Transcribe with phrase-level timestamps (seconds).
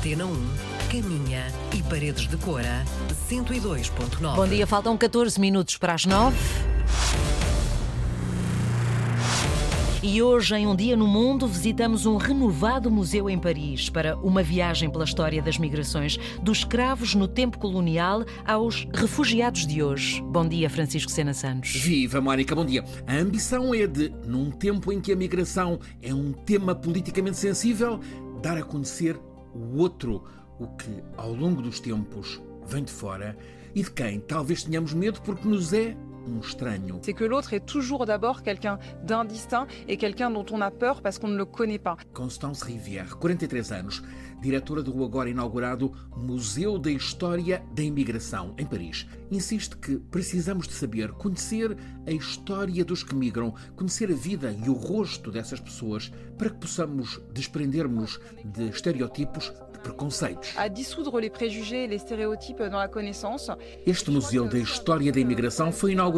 [0.00, 0.32] Antena 1,
[0.90, 1.46] Caminha
[1.76, 2.86] e Paredes de Cora,
[3.28, 4.34] 102.9.
[4.34, 6.34] Bom dia, faltam 14 minutos para as 9.
[10.02, 14.42] E hoje, em Um Dia no Mundo, visitamos um renovado museu em Paris para uma
[14.42, 20.22] viagem pela história das migrações dos escravos no tempo colonial aos refugiados de hoje.
[20.22, 21.72] Bom dia, Francisco Sena Santos.
[21.72, 22.82] Viva, Mónica, bom dia.
[23.06, 28.00] A ambição é de, num tempo em que a migração é um tema politicamente sensível,
[28.40, 29.20] dar a conhecer
[29.54, 30.24] o outro,
[30.58, 33.36] o que, ao longo dos tempos, vem de fora
[33.74, 36.98] e de quem talvez tenhamos medo porque nos é um estranho.
[37.02, 41.18] C'est que l'autre est toujours d'abord quelqu'un d'indistinct et quelqu'un dont on a peur parce
[41.18, 41.96] qu'on ne le connaît pas.
[42.12, 44.02] Constance Rivière, 43 anos,
[44.40, 50.74] diretora do agora inaugurado Museu da História da Imigração, em Paris, insiste que precisamos de
[50.74, 56.10] saber, conhecer a história dos que migram, conhecer a vida e o rosto dessas pessoas
[56.38, 60.54] para que possamos desprendermos de estereotipos preconceitos.
[60.56, 63.50] À dissoudre les préjugés et les stéréotypes dans la connaissance.
[63.86, 66.09] Este Museu da História da Imigração foi inaugurado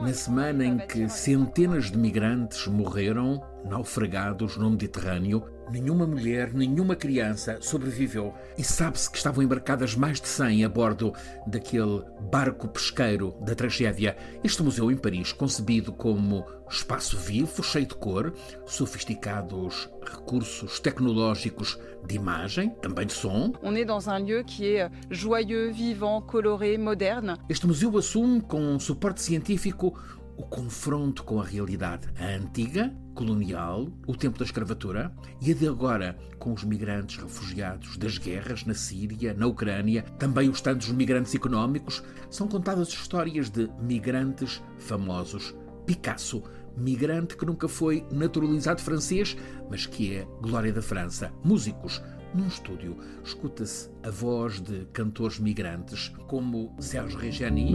[0.00, 5.44] na semana em que centenas de migrantes morreram naufragados no Mediterrâneo.
[5.70, 11.12] Nenhuma mulher, nenhuma criança sobreviveu e sabe-se que estavam embarcadas mais de 100 a bordo
[11.44, 14.16] daquele barco pesqueiro da tragédia.
[14.44, 18.32] Este museu em Paris, concebido como espaço vivo, cheio de cor,
[18.64, 23.52] sofisticados recursos tecnológicos de imagem, também de som.
[23.60, 27.36] On est dans un lieu qui est joyeux, vivant, coloré, moderne.
[27.48, 29.94] Este museu assume com um suporte científico
[30.36, 35.66] o confronto com a realidade, a antiga, colonial, o tempo da escravatura, e a de
[35.66, 41.34] agora, com os migrantes refugiados das guerras na Síria, na Ucrânia, também os tantos migrantes
[41.34, 45.54] económicos, são contadas histórias de migrantes famosos.
[45.86, 46.42] Picasso,
[46.76, 49.36] migrante que nunca foi naturalizado francês,
[49.70, 51.32] mas que é glória da França.
[51.42, 52.02] Músicos,
[52.36, 57.74] num estúdio, escuta-se a voz de cantores migrantes como Serge Reggiani,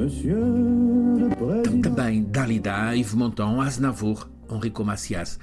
[1.81, 5.39] também Dalida, Yves Montand, Aznavour, Enrico Macias.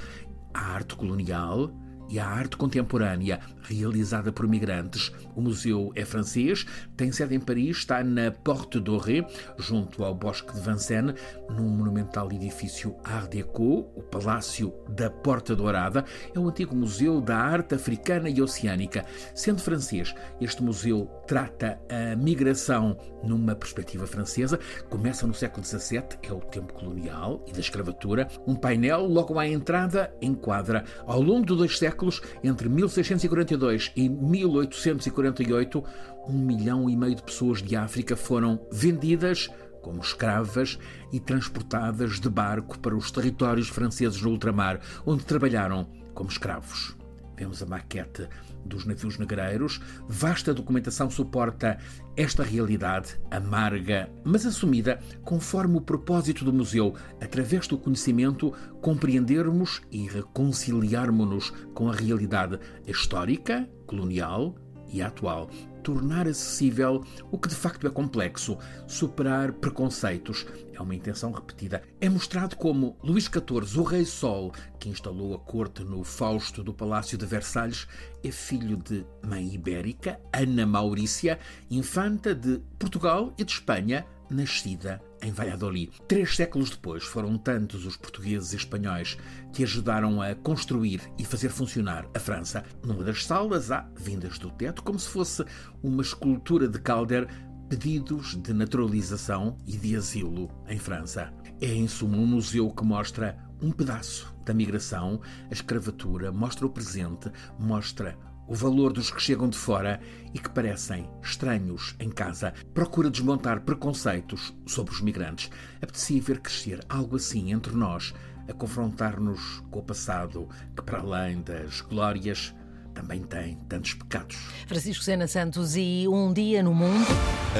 [0.54, 1.72] A arte colonial
[2.08, 5.12] e a arte contemporânea realizada por migrantes.
[5.34, 9.26] O museu é francês, tem sede em Paris, está na Porte Dorée,
[9.58, 11.14] junto ao Bosque de Vincennes,
[11.50, 16.04] num monumental edifício Art Deco, o Palácio da Porta Dourada.
[16.34, 19.04] É o antigo Museu da Arte Africana e Oceânica.
[19.34, 24.58] Sendo francês, este museu trata a migração numa perspectiva francesa.
[24.88, 28.26] Começa no século XVII, é o tempo colonial e da escravatura.
[28.46, 35.84] Um painel, logo à entrada, enquadra ao longo de dois séculos entre 1642 e 1848,
[36.26, 39.50] um milhão e meio de pessoas de África foram vendidas
[39.82, 40.78] como escravas
[41.12, 46.97] e transportadas de barco para os territórios franceses no ultramar, onde trabalharam como escravos.
[47.38, 48.28] Vemos a maquete
[48.64, 49.80] dos navios negreiros.
[50.08, 51.78] Vasta documentação suporta
[52.16, 60.08] esta realidade amarga, mas assumida conforme o propósito do museu, através do conhecimento, compreendermos e
[60.08, 64.56] reconciliarmos-nos com a realidade histórica, colonial
[64.88, 65.48] e atual
[65.88, 70.44] tornar acessível o que de facto é complexo, superar preconceitos.
[70.74, 71.82] É uma intenção repetida.
[71.98, 76.74] É mostrado como Luís XIV, o Rei Sol, que instalou a corte no Fausto do
[76.74, 77.88] Palácio de Versalhes,
[78.22, 81.38] é filho de mãe ibérica, Ana Maurícia,
[81.70, 85.90] infanta de Portugal e de Espanha, nascida em Valladolid.
[86.06, 89.16] Três séculos depois, foram tantos os portugueses e espanhóis
[89.52, 92.64] que ajudaram a construir e fazer funcionar a França.
[92.84, 95.44] Numa das salas há, vindas do teto, como se fosse
[95.82, 97.28] uma escultura de Calder,
[97.68, 101.32] pedidos de naturalização e de asilo em França.
[101.60, 105.20] É, em suma, um museu que mostra um pedaço da migração,
[105.50, 108.16] a escravatura, mostra o presente, mostra
[108.48, 110.00] o valor dos que chegam de fora
[110.34, 112.54] e que parecem estranhos em casa.
[112.72, 115.50] Procura desmontar preconceitos sobre os migrantes.
[115.80, 118.14] Apetecia ver crescer algo assim entre nós,
[118.48, 122.54] a confrontar-nos com o passado, que para além das glórias
[122.94, 124.36] também tem tantos pecados.
[124.66, 127.06] Francisco Sena Santos e Um Dia no Mundo.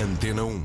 [0.03, 0.65] Antena 1.